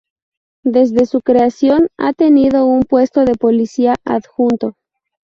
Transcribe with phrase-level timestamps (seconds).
[0.65, 4.73] Desde su creación, ha tenido un puesto de policía adjunto.